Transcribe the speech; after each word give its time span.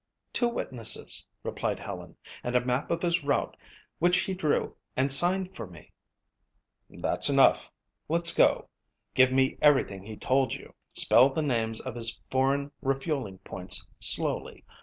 "Two 0.33 0.47
witnesses," 0.49 1.27
replied 1.43 1.77
Helen, 1.79 2.15
"and 2.43 2.55
a 2.55 2.65
map 2.65 2.89
of 2.89 3.03
his 3.03 3.23
route 3.23 3.55
which 3.99 4.17
he 4.21 4.33
drew 4.33 4.75
and 4.97 5.13
signed 5.13 5.55
for 5.55 5.67
me." 5.67 5.91
"That's 6.89 7.29
enough. 7.29 7.71
Let's 8.09 8.33
go. 8.33 8.67
Give 9.13 9.31
me 9.31 9.59
everything 9.61 10.01
he 10.03 10.17
told 10.17 10.55
you. 10.55 10.73
Spell 10.93 11.29
the 11.29 11.43
names 11.43 11.79
of 11.79 11.93
his 11.93 12.19
foreign 12.31 12.71
refueling 12.81 13.37
points 13.43 13.85
slowly. 13.99 14.65